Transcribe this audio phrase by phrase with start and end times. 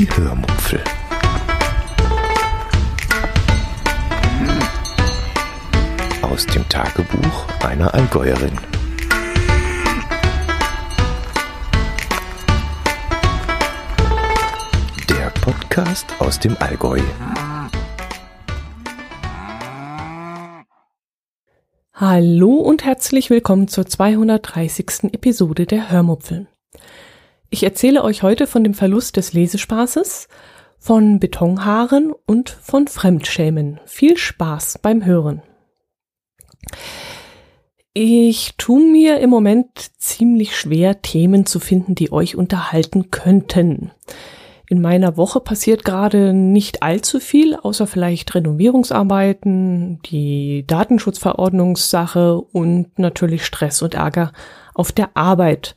[0.00, 0.82] Die Hörmupfel.
[6.22, 8.56] Aus dem Tagebuch einer Allgäuerin.
[15.10, 17.02] Der Podcast aus dem Allgäu.
[21.92, 25.12] Hallo und herzlich willkommen zur 230.
[25.12, 26.49] Episode der Hörmupfel.
[27.52, 30.28] Ich erzähle euch heute von dem Verlust des Lesespaßes,
[30.78, 33.80] von Betonhaaren und von Fremdschämen.
[33.86, 35.42] Viel Spaß beim Hören.
[37.92, 39.68] Ich tue mir im Moment
[39.98, 43.90] ziemlich schwer, Themen zu finden, die euch unterhalten könnten.
[44.68, 53.44] In meiner Woche passiert gerade nicht allzu viel, außer vielleicht Renovierungsarbeiten, die Datenschutzverordnungssache und natürlich
[53.44, 54.30] Stress und Ärger
[54.72, 55.74] auf der Arbeit.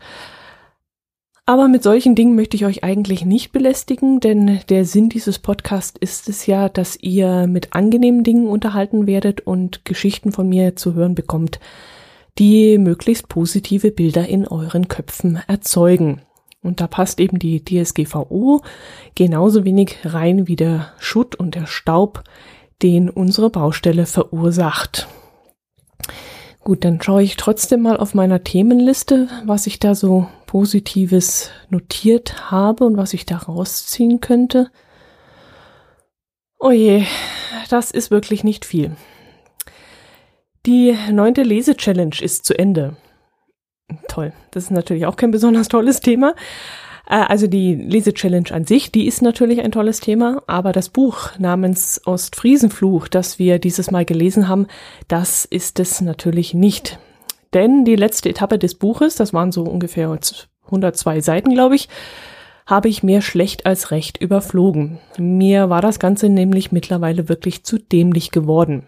[1.45, 5.97] Aber mit solchen Dingen möchte ich euch eigentlich nicht belästigen, denn der Sinn dieses Podcasts
[6.00, 10.94] ist es ja, dass ihr mit angenehmen Dingen unterhalten werdet und Geschichten von mir zu
[10.94, 11.59] hören bekommt,
[12.39, 16.22] die möglichst positive Bilder in euren Köpfen erzeugen.
[16.61, 18.61] Und da passt eben die DSGVO
[19.16, 22.23] genauso wenig rein wie der Schutt und der Staub,
[22.81, 25.09] den unsere Baustelle verursacht.
[26.64, 32.52] Gut, dann schaue ich trotzdem mal auf meiner Themenliste, was ich da so Positives notiert
[32.52, 34.72] habe und was ich da rausziehen könnte.
[36.59, 37.06] Oh je,
[37.69, 38.95] das ist wirklich nicht viel.
[40.66, 42.95] Die neunte Lese-Challenge ist zu Ende.
[44.08, 46.34] Toll, das ist natürlich auch kein besonders tolles Thema.
[47.08, 51.32] Äh, also die Lese-Challenge an sich, die ist natürlich ein tolles Thema, aber das Buch
[51.38, 54.68] namens Ostfriesenfluch, das wir dieses Mal gelesen haben,
[55.08, 57.00] das ist es natürlich nicht.
[57.54, 60.18] Denn die letzte Etappe des Buches, das waren so ungefähr
[60.66, 61.88] 102 Seiten, glaube ich,
[62.66, 65.00] habe ich mehr schlecht als recht überflogen.
[65.18, 68.88] Mir war das Ganze nämlich mittlerweile wirklich zu dämlich geworden.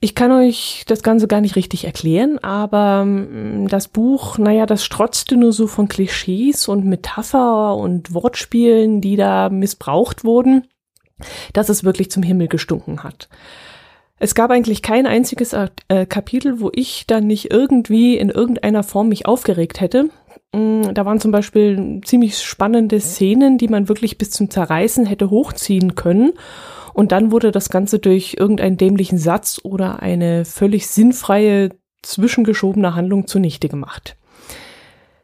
[0.00, 4.84] Ich kann euch das Ganze gar nicht richtig erklären, aber mm, das Buch, naja, das
[4.84, 10.68] strotzte nur so von Klischees und Metapher und Wortspielen, die da missbraucht wurden,
[11.52, 13.28] dass es wirklich zum Himmel gestunken hat.
[14.20, 19.08] Es gab eigentlich kein einziges äh, Kapitel, wo ich dann nicht irgendwie in irgendeiner Form
[19.08, 20.10] mich aufgeregt hätte.
[20.52, 25.30] Mm, da waren zum Beispiel ziemlich spannende Szenen, die man wirklich bis zum Zerreißen hätte
[25.30, 26.34] hochziehen können.
[26.98, 31.68] Und dann wurde das Ganze durch irgendeinen dämlichen Satz oder eine völlig sinnfreie,
[32.02, 34.16] zwischengeschobene Handlung zunichte gemacht.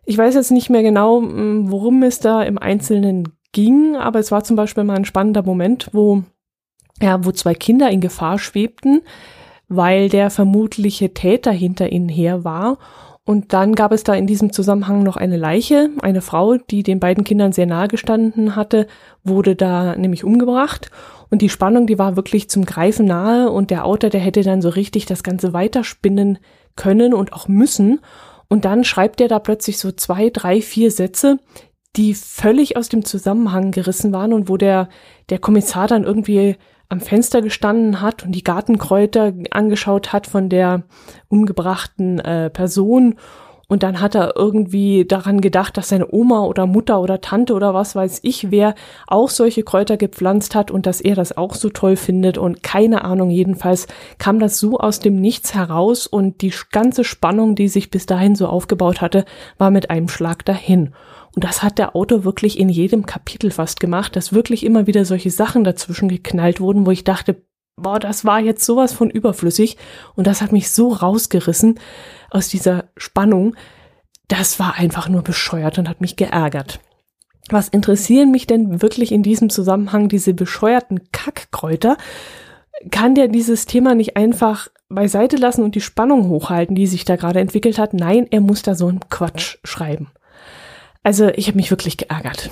[0.04, 4.30] Ich weiß jetzt nicht mehr genau, mm, worum es da im Einzelnen ging, aber es
[4.30, 6.22] war zum Beispiel mal ein spannender Moment, wo,
[7.02, 9.02] ja, wo zwei Kinder in Gefahr schwebten,
[9.66, 12.78] weil der vermutliche Täter hinter ihnen her war
[13.26, 15.88] und dann gab es da in diesem Zusammenhang noch eine Leiche.
[16.02, 18.86] Eine Frau, die den beiden Kindern sehr nahe gestanden hatte,
[19.22, 20.90] wurde da nämlich umgebracht.
[21.30, 23.50] Und die Spannung, die war wirklich zum Greifen nahe.
[23.50, 26.38] Und der Autor, der hätte dann so richtig das Ganze weiterspinnen
[26.76, 28.00] können und auch müssen.
[28.48, 31.38] Und dann schreibt er da plötzlich so zwei, drei, vier Sätze,
[31.96, 34.90] die völlig aus dem Zusammenhang gerissen waren und wo der,
[35.30, 36.56] der Kommissar dann irgendwie
[36.88, 40.84] am Fenster gestanden hat und die Gartenkräuter angeschaut hat von der
[41.28, 43.16] umgebrachten äh, Person.
[43.66, 47.72] Und dann hat er irgendwie daran gedacht, dass seine Oma oder Mutter oder Tante oder
[47.72, 48.74] was weiß ich wer
[49.06, 52.36] auch solche Kräuter gepflanzt hat und dass er das auch so toll findet.
[52.36, 53.86] Und keine Ahnung, jedenfalls
[54.18, 58.34] kam das so aus dem Nichts heraus und die ganze Spannung, die sich bis dahin
[58.34, 59.24] so aufgebaut hatte,
[59.56, 60.92] war mit einem Schlag dahin.
[61.34, 65.04] Und das hat der Autor wirklich in jedem Kapitel fast gemacht, dass wirklich immer wieder
[65.04, 67.42] solche Sachen dazwischen geknallt wurden, wo ich dachte,
[67.76, 69.76] boah, das war jetzt sowas von überflüssig
[70.14, 71.80] und das hat mich so rausgerissen
[72.30, 73.56] aus dieser Spannung.
[74.28, 76.80] Das war einfach nur bescheuert und hat mich geärgert.
[77.50, 81.98] Was interessieren mich denn wirklich in diesem Zusammenhang diese bescheuerten Kackkräuter?
[82.90, 87.16] Kann der dieses Thema nicht einfach beiseite lassen und die Spannung hochhalten, die sich da
[87.16, 87.92] gerade entwickelt hat?
[87.92, 90.10] Nein, er muss da so einen Quatsch schreiben.
[91.04, 92.50] Also ich habe mich wirklich geärgert.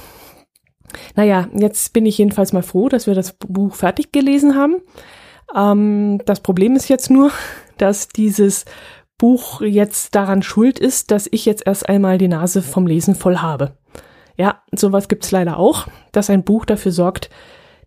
[1.17, 4.76] Naja, jetzt bin ich jedenfalls mal froh, dass wir das Buch fertig gelesen haben.
[5.55, 7.32] Ähm, das Problem ist jetzt nur,
[7.79, 8.65] dass dieses
[9.19, 13.38] Buch jetzt daran schuld ist, dass ich jetzt erst einmal die Nase vom Lesen voll
[13.38, 13.76] habe.
[14.37, 17.31] Ja, sowas gibt's leider auch, dass ein Buch dafür sorgt,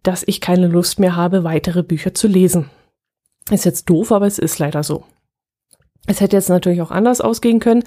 [0.04, 2.70] dass ich keine Lust mehr habe, weitere Bücher zu lesen.
[3.50, 5.04] Ist jetzt doof, aber es ist leider so.
[6.08, 7.84] Es hätte jetzt natürlich auch anders ausgehen können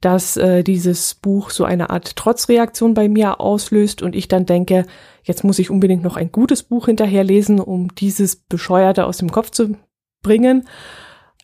[0.00, 4.86] dass äh, dieses Buch so eine Art Trotzreaktion bei mir auslöst und ich dann denke,
[5.22, 9.50] jetzt muss ich unbedingt noch ein gutes Buch hinterherlesen, um dieses Bescheuerte aus dem Kopf
[9.50, 9.76] zu
[10.22, 10.68] bringen.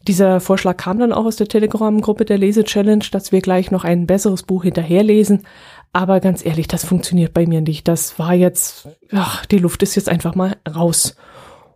[0.08, 4.06] Dieser Vorschlag kam dann auch aus der Telegram-Gruppe der Lese-Challenge, dass wir gleich noch ein
[4.06, 5.44] besseres Buch hinterherlesen.
[5.92, 7.86] Aber ganz ehrlich, das funktioniert bei mir nicht.
[7.86, 11.14] Das war jetzt, ach, die Luft ist jetzt einfach mal raus.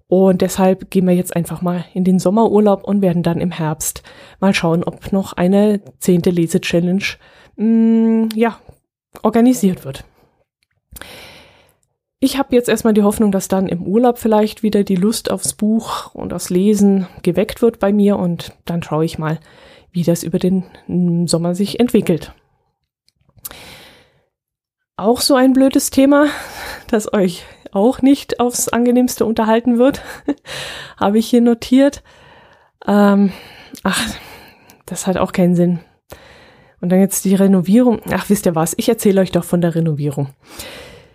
[0.08, 4.02] Und deshalb gehen wir jetzt einfach mal in den Sommerurlaub und werden dann im Herbst
[4.38, 7.04] mal schauen, ob noch eine zehnte Lese-Challenge
[7.56, 8.58] mm, ja,
[9.22, 10.04] organisiert wird.
[12.20, 15.54] Ich habe jetzt erstmal die Hoffnung, dass dann im Urlaub vielleicht wieder die Lust aufs
[15.54, 19.38] Buch und aufs Lesen geweckt wird bei mir und dann schaue ich mal,
[19.90, 22.32] wie das über den mm, Sommer sich entwickelt.
[24.96, 26.28] Auch so ein blödes Thema,
[26.88, 27.44] das euch
[27.76, 30.02] auch nicht aufs angenehmste unterhalten wird,
[30.96, 32.02] habe ich hier notiert.
[32.86, 33.32] Ähm,
[33.82, 34.00] ach,
[34.86, 35.80] das hat auch keinen Sinn.
[36.80, 38.00] Und dann jetzt die Renovierung.
[38.10, 38.74] Ach, wisst ihr was?
[38.76, 40.30] Ich erzähle euch doch von der Renovierung.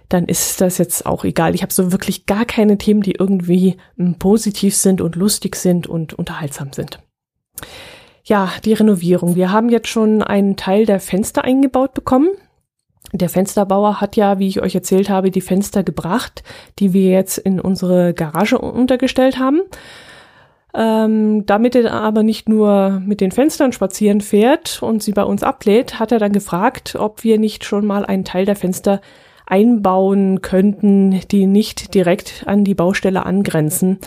[0.08, 1.56] Dann ist das jetzt auch egal.
[1.56, 5.88] Ich habe so wirklich gar keine Themen, die irgendwie hm, positiv sind und lustig sind
[5.88, 7.00] und unterhaltsam sind.
[8.24, 9.36] Ja, die Renovierung.
[9.36, 12.30] Wir haben jetzt schon einen Teil der Fenster eingebaut bekommen.
[13.14, 16.44] Der Fensterbauer hat ja, wie ich euch erzählt habe, die Fenster gebracht,
[16.80, 19.62] die wir jetzt in unsere Garage untergestellt haben.
[20.74, 25.44] Ähm, damit er aber nicht nur mit den Fenstern spazieren fährt und sie bei uns
[25.44, 29.02] ablädt, hat er dann gefragt, ob wir nicht schon mal einen Teil der Fenster
[29.46, 34.00] einbauen könnten, die nicht direkt an die Baustelle angrenzen.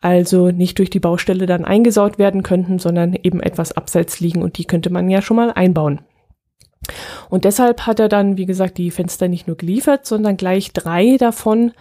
[0.00, 4.58] Also nicht durch die Baustelle dann eingesaut werden könnten, sondern eben etwas abseits liegen und
[4.58, 6.00] die könnte man ja schon mal einbauen.
[7.34, 11.16] Und deshalb hat er dann, wie gesagt, die Fenster nicht nur geliefert, sondern gleich drei
[11.16, 11.72] davon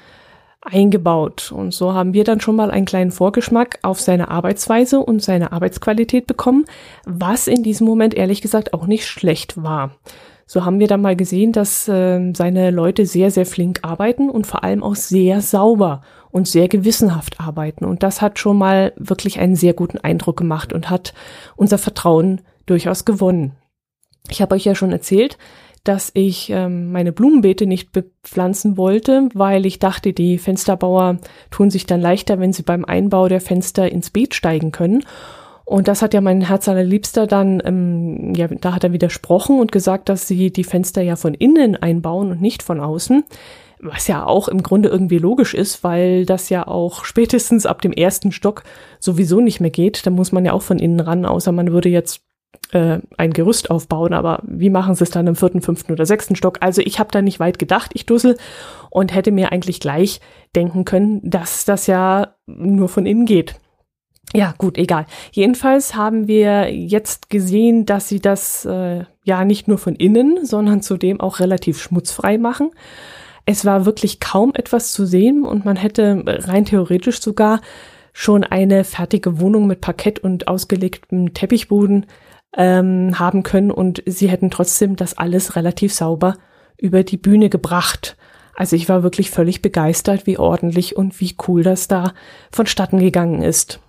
[0.61, 1.53] eingebaut.
[1.55, 5.51] Und so haben wir dann schon mal einen kleinen Vorgeschmack auf seine Arbeitsweise und seine
[5.51, 6.65] Arbeitsqualität bekommen,
[7.05, 9.91] was in diesem Moment ehrlich gesagt auch nicht schlecht war.
[10.47, 14.47] So haben wir dann mal gesehen, dass äh, seine Leute sehr, sehr flink arbeiten und
[14.47, 16.01] vor allem auch sehr sauber
[16.31, 17.85] und sehr gewissenhaft arbeiten.
[17.85, 21.13] Und das hat schon mal wirklich einen sehr guten Eindruck gemacht und hat
[21.55, 23.51] unser Vertrauen durchaus gewonnen.
[24.29, 25.37] Ich habe euch ja schon erzählt,
[25.83, 31.17] dass ich ähm, meine Blumenbeete nicht bepflanzen wollte, weil ich dachte, die Fensterbauer
[31.51, 35.03] tun sich dann leichter, wenn sie beim Einbau der Fenster ins Beet steigen können.
[35.65, 39.71] Und das hat ja mein Herz allerliebster dann, ähm, ja, da hat er widersprochen und
[39.71, 43.23] gesagt, dass sie die Fenster ja von innen einbauen und nicht von außen.
[43.79, 47.91] Was ja auch im Grunde irgendwie logisch ist, weil das ja auch spätestens ab dem
[47.91, 48.63] ersten Stock
[48.99, 50.05] sowieso nicht mehr geht.
[50.05, 52.21] Da muss man ja auch von innen ran, außer man würde jetzt
[52.71, 56.35] äh, ein Gerüst aufbauen, aber wie machen sie es dann im vierten, fünften oder sechsten
[56.35, 56.57] Stock?
[56.61, 58.37] Also ich habe da nicht weit gedacht, ich Dussel,
[58.89, 60.21] und hätte mir eigentlich gleich
[60.55, 63.55] denken können, dass das ja nur von innen geht.
[64.35, 65.05] Ja, gut, egal.
[65.31, 70.81] Jedenfalls haben wir jetzt gesehen, dass sie das äh, ja nicht nur von innen, sondern
[70.81, 72.71] zudem auch relativ schmutzfrei machen.
[73.45, 77.61] Es war wirklich kaum etwas zu sehen und man hätte rein theoretisch sogar
[78.13, 82.05] schon eine fertige Wohnung mit Parkett und ausgelegtem Teppichboden
[82.55, 86.35] ähm, haben können und sie hätten trotzdem das alles relativ sauber
[86.77, 88.17] über die Bühne gebracht.
[88.55, 92.13] Also ich war wirklich völlig begeistert, wie ordentlich und wie cool das da
[92.51, 93.79] vonstatten gegangen ist.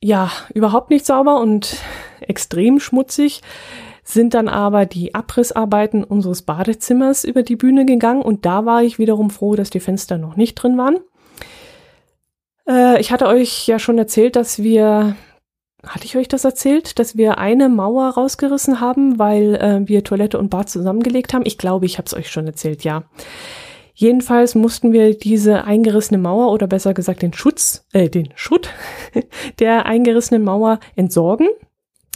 [0.00, 1.76] Ja, überhaupt nicht sauber und
[2.20, 3.42] extrem schmutzig
[4.04, 8.98] sind dann aber die Abrissarbeiten unseres Badezimmers über die Bühne gegangen und da war ich
[8.98, 10.96] wiederum froh, dass die Fenster noch nicht drin waren.
[12.68, 15.16] Äh, ich hatte euch ja schon erzählt, dass wir
[15.86, 20.38] hatte ich euch das erzählt, dass wir eine Mauer rausgerissen haben, weil äh, wir Toilette
[20.38, 21.44] und Bad zusammengelegt haben?
[21.44, 23.04] Ich glaube, ich habe es euch schon erzählt, ja.
[23.94, 28.70] Jedenfalls mussten wir diese eingerissene Mauer oder besser gesagt den Schutz, äh, den Schutt
[29.58, 31.48] der eingerissenen Mauer entsorgen.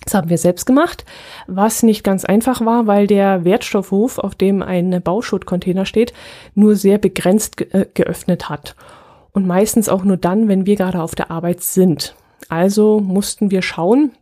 [0.04, 1.04] Das haben wir selbst gemacht,
[1.48, 6.12] was nicht ganz einfach war, weil der Wertstoffhof, auf dem ein Bauschuttcontainer steht,
[6.54, 8.76] nur sehr begrenzt ge äh, geöffnet hat.
[9.32, 12.14] Und meistens auch nur dann, wenn wir gerade auf der Arbeit sind.
[12.48, 14.12] Also mussten wir schauen,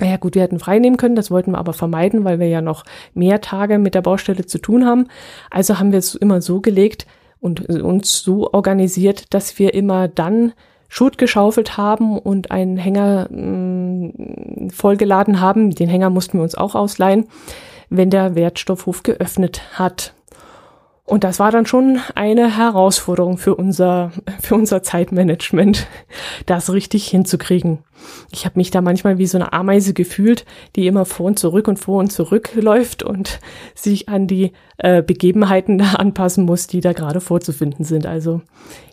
[0.00, 2.60] naja gut, wir hätten frei nehmen können, das wollten wir aber vermeiden, weil wir ja
[2.60, 2.84] noch
[3.14, 5.08] mehr Tage mit der Baustelle zu tun haben.
[5.50, 7.06] Also haben wir es immer so gelegt
[7.40, 10.52] und uns so organisiert, dass wir immer dann
[10.88, 15.70] Schutt geschaufelt haben und einen Hänger mh, mm, vollgeladen haben.
[15.70, 17.26] Den Hänger mussten wir uns auch ausleihen,
[17.90, 20.14] wenn der Wertstoffhof geöffnet hat.
[21.08, 24.12] Und das war dann schon eine Herausforderung für unser,
[24.42, 25.86] für unser Zeitmanagement,
[26.44, 27.78] das richtig hinzukriegen.
[28.30, 30.44] Ich habe mich da manchmal wie so eine Ameise gefühlt,
[30.76, 33.40] die immer vor und zurück und vor und zurück läuft und
[33.74, 38.04] sich an die äh, Begebenheiten da anpassen muss, die da gerade vorzufinden sind.
[38.04, 38.42] Also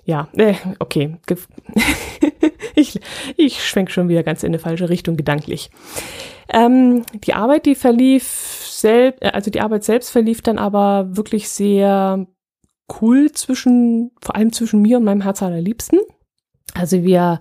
[0.06, 1.18] ja, äh, okay.
[2.76, 3.02] ich
[3.36, 5.70] ich schwenk schon wieder ganz in eine falsche Richtung gedanklich.
[6.48, 11.50] Ähm, die Arbeit, die verlief selbst, äh, also die Arbeit selbst verlief dann aber wirklich
[11.50, 12.27] sehr
[13.01, 16.00] cool zwischen, vor allem zwischen mir und meinem Herz allerliebsten.
[16.74, 17.39] Also wir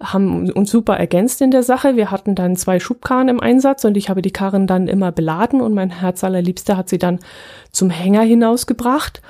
[0.00, 1.96] haben uns super ergänzt in der Sache.
[1.96, 5.62] Wir hatten dann zwei Schubkarren im Einsatz und ich habe die Karren dann immer beladen
[5.62, 7.18] und mein Herz allerliebster hat sie dann
[7.72, 9.22] zum Hänger hinausgebracht.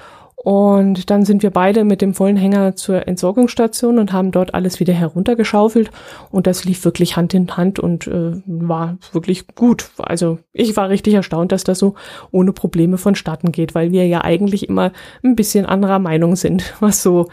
[0.47, 4.79] Und dann sind wir beide mit dem vollen Hänger zur Entsorgungsstation und haben dort alles
[4.79, 5.91] wieder heruntergeschaufelt.
[6.31, 9.91] Und das lief wirklich Hand in Hand und äh, war wirklich gut.
[9.99, 11.97] Also ich war richtig erstaunt, dass das so
[12.31, 14.93] ohne Probleme vonstatten geht, weil wir ja eigentlich immer
[15.25, 17.27] ein bisschen anderer Meinung sind, was so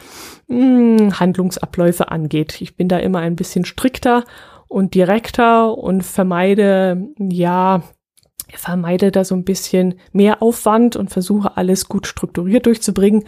[0.47, 0.57] mh,
[0.97, 2.61] hm, Handlungsabläufe angeht.
[2.61, 4.23] Ich bin da immer ein bisschen strikter
[4.67, 7.83] und direkter und vermeide, ja,
[8.59, 13.23] vermeide da so ein bisschen mehr Aufwand und versuche alles gut strukturiert durchzubringen.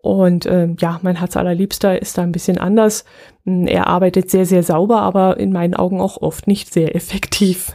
[0.00, 3.04] Und äh, ja, mein Herz allerliebster ist da ein bisschen anders.
[3.44, 7.72] Hm, er arbeitet sehr, sehr sauber, aber in meinen Augen auch oft nicht sehr effektiv.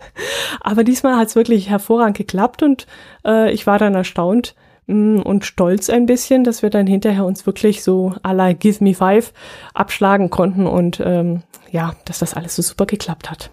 [0.60, 2.86] aber diesmal hat es wirklich hervorragend geklappt und
[3.24, 4.54] äh, ich war dann erstaunt
[4.86, 8.52] mh, hm, und stolz ein bisschen, dass wir dann hinterher uns wirklich so à la
[8.52, 9.32] Give Me Five
[9.72, 13.50] abschlagen konnten und ähm, ja, dass das alles so super geklappt hat.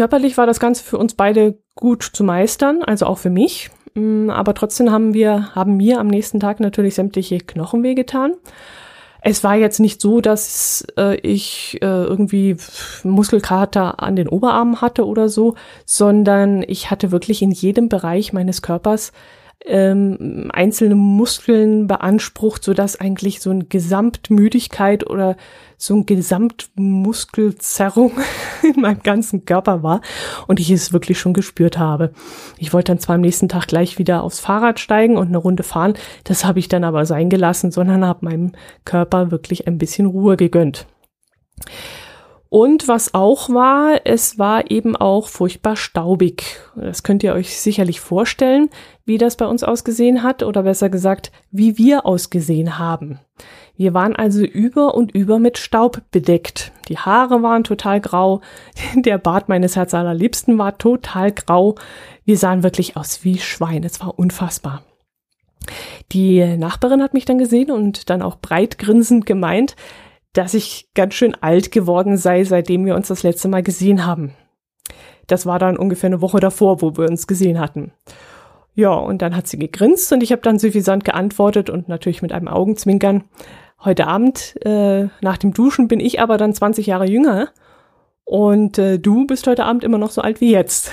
[0.00, 3.68] Körperlich war das Ganze für uns beide gut zu meistern, also auch für mich.
[3.92, 8.32] Mm, aber trotzdem haben wir, haben mir am nächsten Tag natürlich sämtliche Knochen wehgetan.
[9.20, 12.56] Es war jetzt nicht so, dass äh, ich äh, irgendwie
[13.04, 15.54] Muskelkater an den Oberarmen hatte oder so,
[15.84, 19.12] sondern ich hatte wirklich in jedem Bereich meines Körpers
[19.66, 25.36] ähm, einzelne Muskeln beansprucht, so dass eigentlich so eine Gesamtmüdigkeit oder
[25.76, 28.12] so ein Gesamtmuskelzerrung
[28.62, 30.00] in meinem ganzen Körper war
[30.46, 32.12] und ich es wirklich schon gespürt habe.
[32.58, 35.62] Ich wollte dann zwar am nächsten Tag gleich wieder aufs Fahrrad steigen und eine Runde
[35.62, 38.52] fahren, das habe ich dann aber sein gelassen, sondern habe meinem
[38.84, 40.86] Körper wirklich ein bisschen Ruhe gegönnt.
[42.50, 46.60] Und was auch war, es war eben auch furchtbar staubig.
[46.74, 48.70] Das könnt ihr euch sicherlich vorstellen,
[49.04, 53.20] wie das bei uns ausgesehen hat oder besser gesagt, wie wir ausgesehen haben.
[53.76, 56.72] Wir waren also über und über mit Staub bedeckt.
[56.88, 58.40] Die Haare waren total grau,
[58.96, 61.76] der Bart meines Herz allerliebsten war total grau.
[62.24, 64.82] Wir sahen wirklich aus wie Schweine, es war unfassbar.
[66.10, 69.76] Die Nachbarin hat mich dann gesehen und dann auch breit grinsend gemeint,
[70.32, 74.34] dass ich ganz schön alt geworden sei, seitdem wir uns das letzte Mal gesehen haben.
[75.26, 77.92] Das war dann ungefähr eine Woche davor, wo wir uns gesehen hatten.
[78.74, 82.32] Ja, und dann hat sie gegrinst und ich habe dann suffisant geantwortet und natürlich mit
[82.32, 83.24] einem Augenzwinkern.
[83.84, 87.48] Heute Abend äh, nach dem Duschen bin ich aber dann 20 Jahre jünger
[88.24, 90.92] und äh, du bist heute Abend immer noch so alt wie jetzt.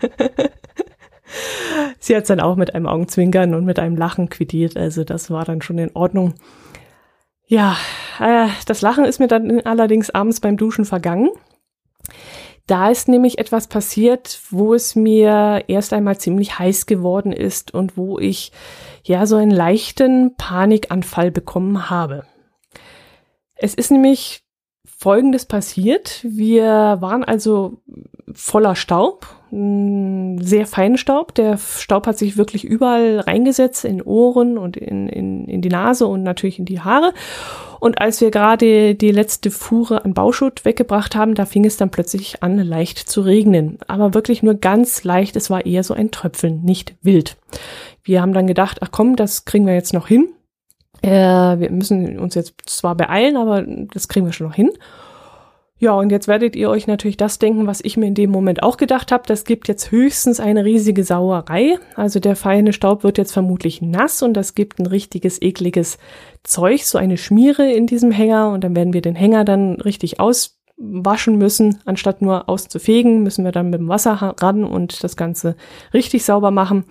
[1.98, 5.44] sie hat dann auch mit einem Augenzwinkern und mit einem Lachen quittiert, also das war
[5.44, 6.34] dann schon in Ordnung.
[7.52, 7.76] Ja,
[8.18, 11.28] äh, das Lachen ist mir dann allerdings abends beim Duschen vergangen.
[12.66, 17.98] Da ist nämlich etwas passiert, wo es mir erst einmal ziemlich heiß geworden ist und
[17.98, 18.52] wo ich
[19.04, 22.24] ja so einen leichten Panikanfall bekommen habe.
[23.54, 24.41] Es ist nämlich
[25.02, 26.20] Folgendes passiert.
[26.22, 27.78] Wir waren also
[28.32, 31.34] voller Staub, sehr feinen Staub.
[31.34, 36.06] Der Staub hat sich wirklich überall reingesetzt, in Ohren und in, in, in die Nase
[36.06, 37.14] und natürlich in die Haare.
[37.80, 41.90] Und als wir gerade die letzte Fuhre an Bauschutt weggebracht haben, da fing es dann
[41.90, 43.78] plötzlich an, leicht zu regnen.
[43.88, 45.34] Aber wirklich nur ganz leicht.
[45.34, 47.36] Es war eher so ein Tröpfeln, nicht wild.
[48.04, 50.28] Wir haben dann gedacht, ach komm, das kriegen wir jetzt noch hin.
[51.02, 51.10] Äh,
[51.58, 54.70] wir müssen uns jetzt zwar beeilen, aber das kriegen wir schon noch hin.
[55.82, 58.62] Ja, und jetzt werdet ihr euch natürlich das denken, was ich mir in dem Moment
[58.62, 59.24] auch gedacht habe.
[59.26, 61.76] Das gibt jetzt höchstens eine riesige Sauerei.
[61.96, 65.98] Also der feine Staub wird jetzt vermutlich nass und das gibt ein richtiges ekliges
[66.44, 70.20] Zeug, so eine Schmiere in diesem Hänger und dann werden wir den Hänger dann richtig
[70.20, 71.80] auswaschen müssen.
[71.84, 75.56] Anstatt nur auszufegen, müssen wir dann mit dem Wasser ran und das Ganze
[75.92, 76.84] richtig sauber machen.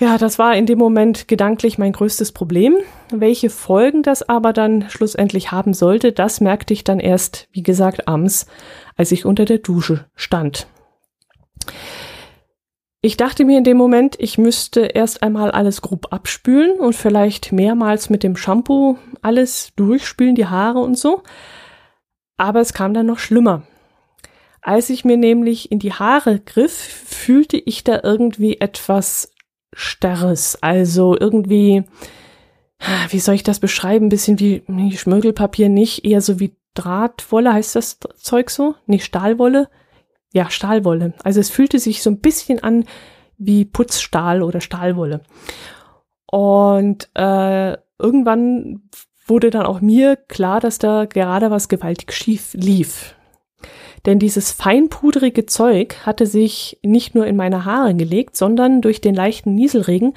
[0.00, 2.74] Ja, das war in dem Moment gedanklich mein größtes Problem.
[3.10, 8.08] Welche Folgen das aber dann schlussendlich haben sollte, das merkte ich dann erst, wie gesagt,
[8.08, 8.46] abends,
[8.96, 10.68] als ich unter der Dusche stand.
[13.02, 17.52] Ich dachte mir in dem Moment, ich müsste erst einmal alles grob abspülen und vielleicht
[17.52, 21.22] mehrmals mit dem Shampoo alles durchspülen, die Haare und so.
[22.38, 23.64] Aber es kam dann noch schlimmer.
[24.62, 29.29] Als ich mir nämlich in die Haare griff, fühlte ich da irgendwie etwas
[29.72, 30.58] Starres.
[30.62, 31.84] Also irgendwie,
[33.10, 34.06] wie soll ich das beschreiben?
[34.06, 34.62] Ein bisschen wie
[34.96, 38.74] Schmögelpapier nicht, eher so wie Drahtwolle, heißt das Zeug so?
[38.86, 39.68] Nicht Stahlwolle?
[40.32, 41.14] Ja, Stahlwolle.
[41.24, 42.84] Also es fühlte sich so ein bisschen an
[43.38, 45.22] wie Putzstahl oder Stahlwolle.
[46.26, 48.82] Und äh, irgendwann
[49.26, 53.16] wurde dann auch mir klar, dass da gerade was gewaltig schief lief.
[54.06, 59.14] Denn dieses feinpudrige Zeug hatte sich nicht nur in meine Haare gelegt, sondern durch den
[59.14, 60.14] leichten Nieselregen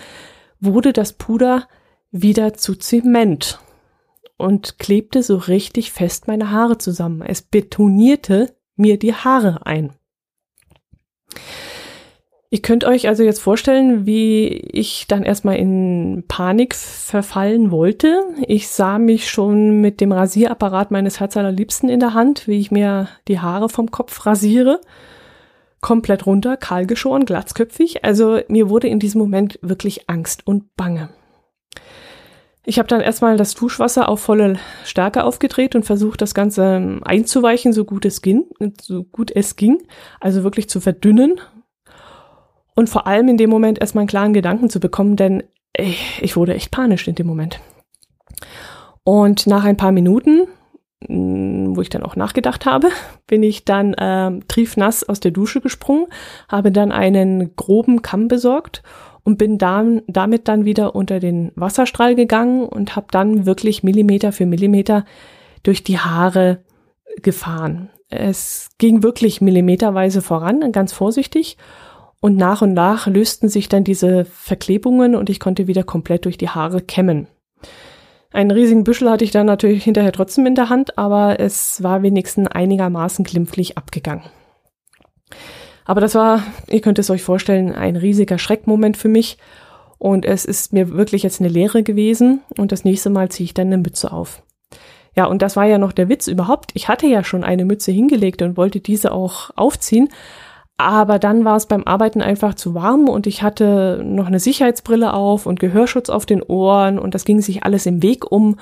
[0.59, 1.67] wurde das Puder
[2.11, 3.59] wieder zu Zement.
[4.37, 7.21] und klebte so richtig fest meine Haare zusammen.
[7.21, 9.93] Es betonierte mir die Haare ein.
[12.53, 18.21] Ihr könnt euch also jetzt vorstellen, wie ich dann erstmal in Panik verfallen wollte.
[18.45, 23.07] Ich sah mich schon mit dem Rasierapparat meines Herzallerliebsten in der Hand, wie ich mir
[23.27, 24.81] die Haare vom Kopf rasiere.
[25.81, 28.05] Komplett runter, kahl geschoren, glatzköpfig.
[28.05, 31.09] Also mir wurde in diesem Moment wirklich Angst und Bange.
[32.65, 37.73] Ich habe dann erstmal das Duschwasser auf volle Stärke aufgedreht und versucht, das Ganze einzuweichen,
[37.73, 38.45] so gut es ging,
[38.79, 39.79] so gut es ging,
[40.19, 41.41] also wirklich zu verdünnen
[42.75, 45.43] und vor allem in dem Moment erstmal einen klaren Gedanken zu bekommen, denn
[45.75, 47.59] ich, ich wurde echt panisch in dem Moment.
[49.03, 50.47] Und nach ein paar Minuten,
[51.07, 52.89] mm, wo ich dann auch nachgedacht habe,
[53.27, 56.07] bin ich dann äh, triefnass aus der Dusche gesprungen,
[56.49, 58.83] habe dann einen groben Kamm besorgt
[59.23, 64.31] und bin dann, damit dann wieder unter den Wasserstrahl gegangen und habe dann wirklich Millimeter
[64.31, 65.05] für Millimeter
[65.63, 66.59] durch die Haare
[67.21, 67.89] gefahren.
[68.09, 71.57] Es ging wirklich millimeterweise voran, ganz vorsichtig.
[72.23, 76.37] Und nach und nach lösten sich dann diese Verklebungen und ich konnte wieder komplett durch
[76.37, 77.27] die Haare kämmen.
[78.31, 82.01] Einen riesigen Büschel hatte ich dann natürlich hinterher trotzdem in der Hand, aber es war
[82.01, 84.23] wenigstens einigermaßen glimpflich abgegangen.
[85.83, 89.37] Aber das war, ihr könnt es euch vorstellen, ein riesiger Schreckmoment für mich.
[89.97, 92.39] Und es ist mir wirklich jetzt eine Lehre gewesen.
[92.57, 94.43] Und das nächste Mal ziehe ich dann eine Mütze auf.
[95.13, 96.71] Ja, und das war ja noch der Witz überhaupt.
[96.73, 100.07] Ich hatte ja schon eine Mütze hingelegt und wollte diese auch aufziehen.
[100.77, 105.13] Aber dann war es beim Arbeiten einfach zu warm und ich hatte noch eine Sicherheitsbrille
[105.13, 108.57] auf und Gehörschutz auf den Ohren und das ging sich alles im Weg um.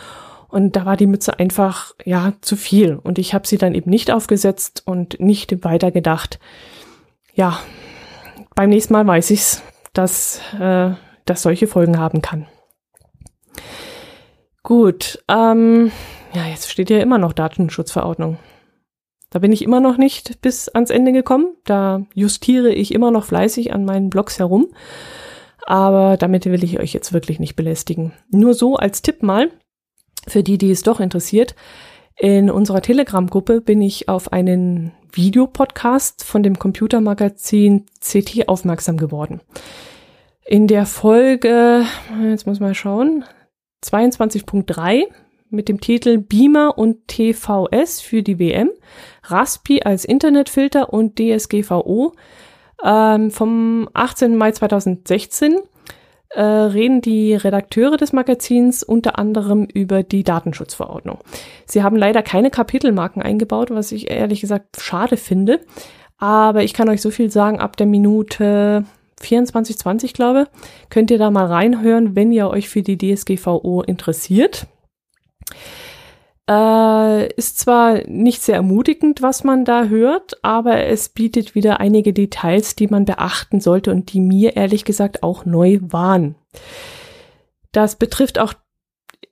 [0.49, 2.99] Und da war die Mütze einfach, ja, zu viel.
[3.01, 6.39] Und ich habe sie dann eben nicht aufgesetzt und nicht weiter gedacht.
[7.33, 7.57] Ja,
[8.53, 9.63] beim nächsten Mal weiß ich's,
[9.93, 10.91] dass äh,
[11.25, 12.47] das solche Folgen haben kann.
[14.63, 15.91] Gut, ähm,
[16.33, 18.37] ja, jetzt steht ja immer noch Datenschutzverordnung.
[19.31, 21.55] Da bin ich immer noch nicht bis ans Ende gekommen.
[21.63, 24.67] Da justiere ich immer noch fleißig an meinen Blogs herum.
[25.65, 28.11] Aber damit will ich euch jetzt wirklich nicht belästigen.
[28.29, 29.49] Nur so als Tipp mal,
[30.27, 31.55] für die, die es doch interessiert.
[32.17, 39.39] In unserer Telegram-Gruppe bin ich auf einen Videopodcast von dem Computermagazin CT aufmerksam geworden.
[40.45, 41.85] In der Folge,
[42.21, 43.23] jetzt muss man schauen,
[43.83, 45.05] 22.3
[45.51, 48.69] mit dem Titel Beamer und TVS für die WM,
[49.23, 52.13] Raspi als Internetfilter und DSGVO
[52.83, 54.35] ähm, vom 18.
[54.35, 55.59] Mai 2016
[56.29, 61.19] äh, reden die Redakteure des Magazins unter anderem über die Datenschutzverordnung.
[61.65, 65.59] Sie haben leider keine Kapitelmarken eingebaut, was ich ehrlich gesagt schade finde.
[66.17, 68.85] Aber ich kann euch so viel sagen, ab der Minute
[69.19, 70.47] 24, 20, glaube,
[70.89, 74.67] könnt ihr da mal reinhören, wenn ihr euch für die DSGVO interessiert.
[76.51, 82.11] Äh, ist zwar nicht sehr ermutigend, was man da hört, aber es bietet wieder einige
[82.11, 86.35] Details, die man beachten sollte und die mir ehrlich gesagt auch neu waren.
[87.71, 88.53] Das betrifft auch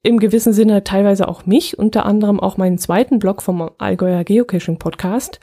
[0.01, 4.79] im gewissen Sinne teilweise auch mich, unter anderem auch meinen zweiten Blog vom Allgäuer Geocaching
[4.79, 5.41] Podcast.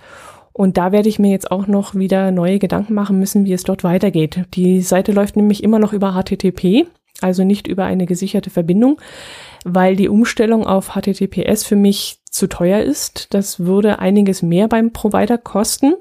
[0.55, 3.65] Und da werde ich mir jetzt auch noch wieder neue Gedanken machen müssen, wie es
[3.65, 4.47] dort weitergeht.
[4.55, 6.87] Die Seite läuft nämlich immer noch über HTTP,
[7.21, 8.99] also nicht über eine gesicherte Verbindung
[9.67, 13.35] weil die Umstellung auf HTTPS für mich zu teuer ist.
[13.35, 15.95] Das würde einiges mehr beim Provider kosten.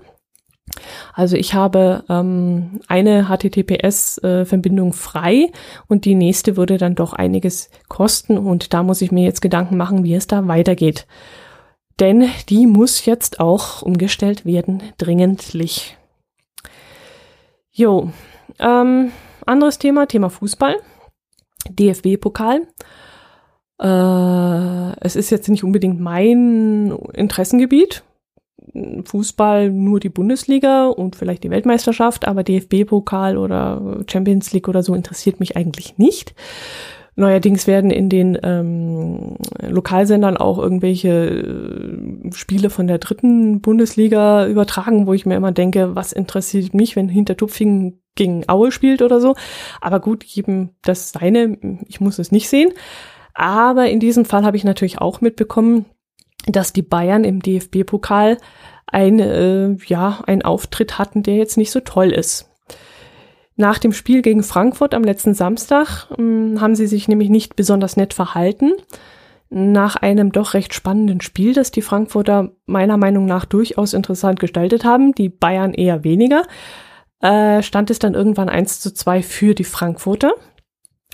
[1.13, 5.51] Also ich habe ähm, eine HTTPS-Verbindung äh, frei
[5.87, 9.77] und die nächste würde dann doch einiges kosten und da muss ich mir jetzt Gedanken
[9.77, 11.07] machen, wie es da weitergeht.
[11.99, 15.97] Denn die muss jetzt auch umgestellt werden, dringendlich.
[17.71, 18.11] Jo,
[18.59, 19.11] ähm,
[19.45, 20.75] anderes Thema, Thema Fußball.
[21.69, 22.67] DFB-Pokal.
[23.81, 28.03] Äh, es ist jetzt nicht unbedingt mein Interessengebiet.
[29.05, 34.95] Fußball nur die Bundesliga und vielleicht die Weltmeisterschaft, aber DFB-Pokal oder Champions League oder so
[34.95, 36.33] interessiert mich eigentlich nicht.
[37.17, 45.07] Neuerdings werden in den ähm, Lokalsendern auch irgendwelche äh, Spiele von der dritten Bundesliga übertragen,
[45.07, 49.35] wo ich mir immer denke, was interessiert mich, wenn Hintertupfingen gegen Aue spielt oder so.
[49.79, 51.57] Aber gut, jedem das seine,
[51.87, 52.73] ich muss es nicht sehen.
[53.35, 55.85] Aber in diesem Fall habe ich natürlich auch mitbekommen,
[56.47, 58.37] dass die Bayern im DFB-Pokal
[58.87, 62.49] ein, äh, ja, einen Auftritt hatten, der jetzt nicht so toll ist.
[63.57, 67.55] Nach dem Spiel gegen Frankfurt am letzten Samstag mh, hm, haben sie sich nämlich nicht
[67.55, 68.73] besonders nett verhalten.
[69.49, 74.83] Nach einem doch recht spannenden Spiel, das die Frankfurter meiner Meinung nach durchaus interessant gestaltet
[74.83, 76.43] haben, die Bayern eher weniger,
[77.21, 80.33] äh, stand es dann irgendwann 1 zu 2 für die Frankfurter.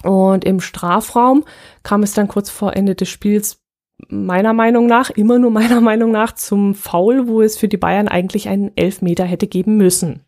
[0.04, 1.44] Und im Strafraum
[1.84, 3.60] kam es dann kurz vor Ende des Spiels
[4.08, 8.08] meiner Meinung nach, immer nur meiner Meinung nach, zum Foul, wo es für die Bayern
[8.08, 10.22] eigentlich einen Elfmeter hätte geben müssen.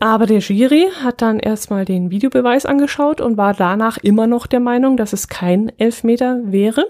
[0.00, 4.60] Aber der Jury hat dann erstmal den Videobeweis angeschaut und war danach immer noch der
[4.60, 6.86] Meinung, dass es kein Elfmeter wäre.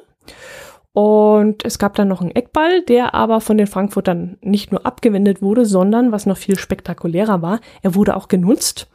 [0.92, 5.42] Und es gab dann noch einen Eckball, der aber von den Frankfurtern nicht nur abgewendet
[5.42, 8.88] wurde, sondern, was noch viel spektakulärer war, er wurde auch genutzt.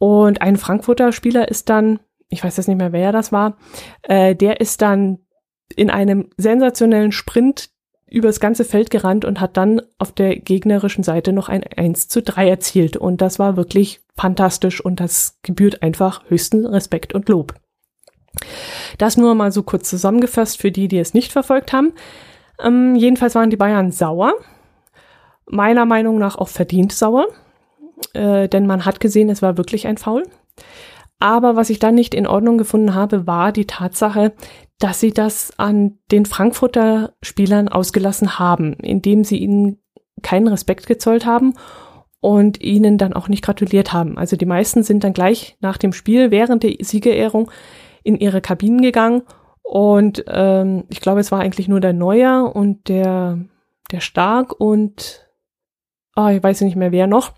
[0.00, 3.58] Und ein Frankfurter Spieler ist dann, ich weiß jetzt nicht mehr, wer das war,
[4.02, 5.18] äh, der ist dann
[5.76, 7.68] in einem sensationellen Sprint
[8.06, 12.22] übers ganze Feld gerannt und hat dann auf der gegnerischen Seite noch ein 1 zu
[12.22, 12.96] 3 erzielt.
[12.96, 17.54] Und das war wirklich fantastisch und das gebührt einfach höchsten Respekt und Lob.
[18.96, 21.92] Das nur mal so kurz zusammengefasst für die, die es nicht verfolgt haben.
[22.58, 24.32] Ähm, jedenfalls waren die Bayern sauer.
[25.44, 27.26] Meiner Meinung nach auch verdient sauer.
[28.12, 30.24] Äh, denn man hat gesehen, es war wirklich ein Foul.
[31.18, 34.32] Aber was ich dann nicht in Ordnung gefunden habe, war die Tatsache,
[34.78, 39.78] dass sie das an den Frankfurter Spielern ausgelassen haben, indem sie ihnen
[40.22, 41.54] keinen Respekt gezollt haben
[42.20, 44.16] und ihnen dann auch nicht gratuliert haben.
[44.16, 47.50] Also die meisten sind dann gleich nach dem Spiel während der Siegerehrung
[48.02, 49.22] in ihre Kabinen gegangen
[49.62, 53.38] und ähm, ich glaube, es war eigentlich nur der Neuer und der
[53.90, 55.28] der Stark und
[56.16, 57.32] oh, ich weiß nicht mehr wer noch.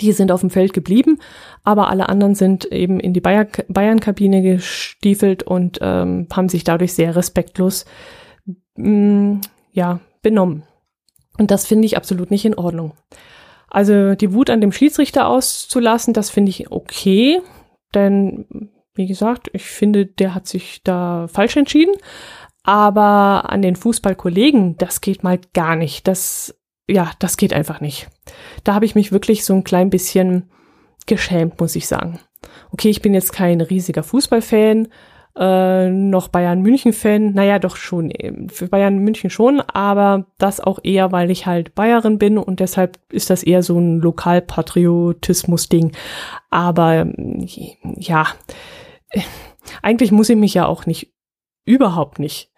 [0.00, 1.18] Die sind auf dem Feld geblieben,
[1.62, 7.14] aber alle anderen sind eben in die Bayern-Kabine gestiefelt und ähm, haben sich dadurch sehr
[7.14, 7.84] respektlos
[8.76, 9.40] mh, mm,
[9.72, 10.64] ja, benommen.
[11.38, 12.92] Und das finde ich absolut nicht in Ordnung.
[13.68, 17.40] Also die Wut an dem Schiedsrichter auszulassen, das finde ich okay,
[17.94, 21.94] denn wie gesagt, ich finde, der hat sich da falsch entschieden.
[22.62, 26.08] Aber an den Fußballkollegen, das geht mal gar nicht.
[26.08, 28.08] Das, ja, das geht einfach nicht.
[28.62, 30.50] Da habe ich mich wirklich so ein klein bisschen
[31.06, 32.20] geschämt, muss ich sagen.
[32.70, 34.88] Okay, ich bin jetzt kein riesiger Fußballfan,
[35.36, 38.12] äh, noch Bayern München-Fan, naja, doch schon,
[38.48, 42.98] für Bayern München schon, aber das auch eher, weil ich halt Bayerin bin und deshalb
[43.10, 45.92] ist das eher so ein Lokalpatriotismus-Ding.
[46.50, 47.06] Aber
[47.96, 48.26] ja,
[49.82, 51.13] eigentlich muss ich mich ja auch nicht
[51.64, 52.50] überhaupt nicht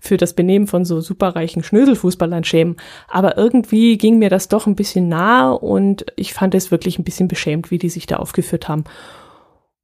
[0.00, 2.76] für das Benehmen von so superreichen Schnöselfußballern schämen.
[3.08, 7.04] Aber irgendwie ging mir das doch ein bisschen nahe und ich fand es wirklich ein
[7.04, 8.84] bisschen beschämt, wie die sich da aufgeführt haben.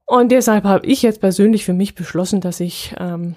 [0.07, 3.37] Und deshalb habe ich jetzt persönlich für mich beschlossen, dass ich ähm,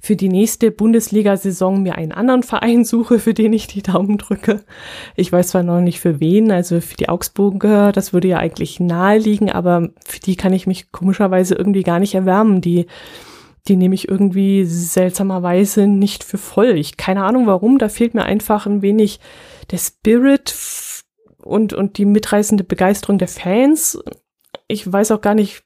[0.00, 4.64] für die nächste Bundesliga-Saison mir einen anderen Verein suche, für den ich die Daumen drücke.
[5.16, 8.80] Ich weiß zwar noch nicht für wen, also für die Augsburger, das würde ja eigentlich
[8.80, 12.60] nahe liegen, aber für die kann ich mich komischerweise irgendwie gar nicht erwärmen.
[12.60, 12.86] Die
[13.68, 16.76] die nehme ich irgendwie seltsamerweise nicht für voll.
[16.76, 19.20] Ich keine Ahnung warum, da fehlt mir einfach ein wenig
[19.70, 20.54] der Spirit
[21.42, 23.98] und, und die mitreißende Begeisterung der Fans.
[24.66, 25.62] Ich weiß auch gar nicht,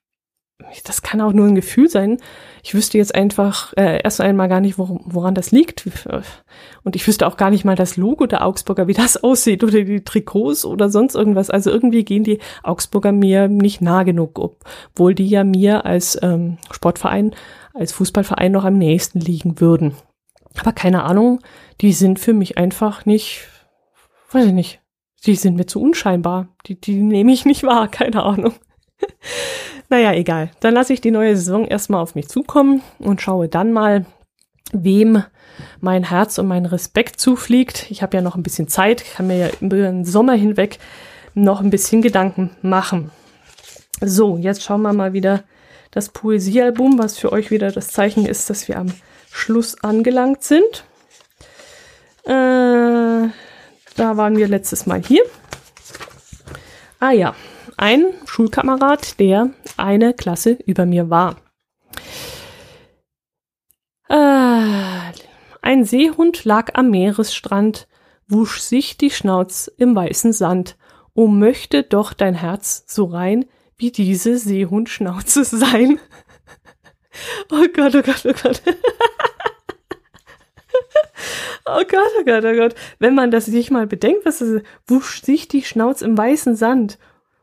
[0.84, 2.18] das kann auch nur ein Gefühl sein.
[2.62, 5.88] Ich wüsste jetzt einfach äh, erst einmal gar nicht, woran, woran das liegt.
[6.82, 9.84] Und ich wüsste auch gar nicht mal das Logo der Augsburger, wie das aussieht oder
[9.84, 11.50] die Trikots oder sonst irgendwas.
[11.50, 16.58] Also irgendwie gehen die Augsburger mir nicht nah genug, obwohl die ja mir als ähm,
[16.70, 17.34] Sportverein
[17.78, 19.94] als Fußballverein noch am nächsten liegen würden.
[20.58, 21.40] Aber keine Ahnung,
[21.80, 23.48] die sind für mich einfach nicht,
[24.32, 24.80] weiß ich nicht,
[25.24, 26.48] die sind mir zu unscheinbar.
[26.66, 28.54] Die, die nehme ich nicht wahr, keine Ahnung.
[29.88, 30.50] naja, egal.
[30.60, 34.06] Dann lasse ich die neue Saison erstmal auf mich zukommen und schaue dann mal,
[34.72, 35.22] wem
[35.80, 37.90] mein Herz und mein Respekt zufliegt.
[37.90, 40.78] Ich habe ja noch ein bisschen Zeit, kann mir ja über den Sommer hinweg
[41.34, 43.10] noch ein bisschen Gedanken machen.
[44.00, 45.44] So, jetzt schauen wir mal wieder
[45.96, 48.92] das Poesiealbum, was für euch wieder das Zeichen ist, dass wir am
[49.32, 50.84] Schluss angelangt sind.
[52.24, 53.32] Äh, da
[53.96, 55.22] waren wir letztes Mal hier.
[57.00, 57.34] Ah ja,
[57.78, 61.36] ein Schulkamerad, der eine Klasse über mir war.
[64.10, 65.22] Äh,
[65.62, 67.88] ein Seehund lag am Meeresstrand,
[68.28, 70.76] wusch sich die Schnauz im weißen Sand.
[71.14, 73.46] O möchte doch dein Herz so rein
[73.78, 76.00] wie diese Seehundschnauze sein.
[77.50, 78.62] Oh Gott, oh Gott, oh Gott.
[81.68, 82.74] Oh Gott, oh Gott, oh Gott.
[83.00, 86.96] Wenn man das sich mal bedenkt, was ist, wusch sich die Schnauze im weißen Sand.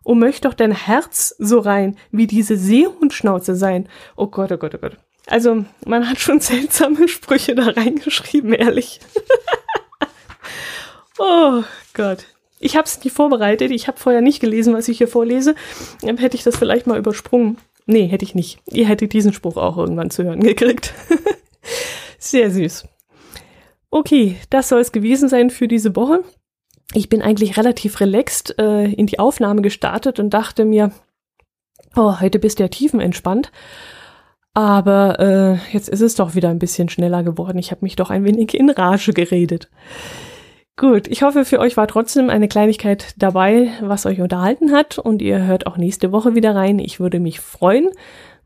[0.06, 3.90] Oh, möchte doch dein Herz so rein, wie diese Seehundschnauze sein.
[4.16, 4.98] Oh Gott, oh Gott, oh Gott.
[5.28, 9.02] Also, man hat schon seltsame Sprüche da reingeschrieben, ehrlich.
[11.20, 12.26] oh Gott.
[12.64, 13.72] Ich habe es nicht vorbereitet.
[13.72, 15.56] Ich habe vorher nicht gelesen, was ich hier vorlese.
[16.02, 17.58] Dann hätte ich das vielleicht mal übersprungen.
[17.86, 18.60] Nee, hätte ich nicht.
[18.72, 20.94] Ihr hättet diesen Spruch auch irgendwann zu hören gekriegt.
[22.18, 22.88] Sehr süß.
[23.92, 26.24] Okay, das soll es gewesen sein für diese Woche.
[26.94, 30.92] Ich bin eigentlich relativ relaxed äh, in die Aufnahme gestartet und dachte mir,
[31.98, 33.52] oh, heute bist du ja tiefenentspannt.
[34.54, 37.58] Aber äh, jetzt ist es doch wieder ein bisschen schneller geworden.
[37.58, 39.70] Ich habe mich doch ein wenig in Rage geredet.
[40.76, 45.22] Gut, ich hoffe, für euch war trotzdem eine Kleinigkeit dabei, was euch unterhalten hat und
[45.22, 46.80] ihr hört auch nächste Woche wieder rein.
[46.80, 47.90] Ich würde mich freuen.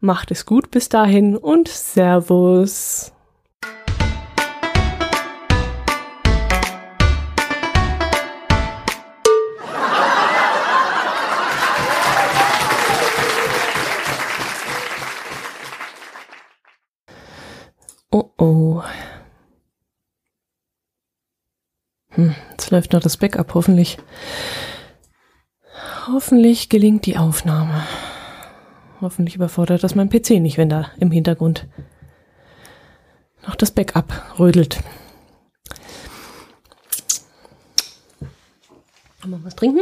[0.02, 3.14] Macht es gut bis dahin und Servus.
[22.68, 23.98] Jetzt läuft noch das Backup, hoffentlich.
[26.08, 27.84] Hoffentlich gelingt die Aufnahme.
[29.00, 31.66] Hoffentlich überfordert das mein PC nicht, wenn da im Hintergrund
[33.46, 34.80] noch das Backup rödelt.
[39.26, 39.82] Mal was trinken?